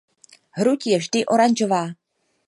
[0.59, 1.83] Hruď je vždy oranžová.